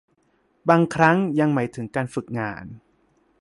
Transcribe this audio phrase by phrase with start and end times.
[0.69, 2.65] บางครั้งยังหมายถึงการฝึกงาน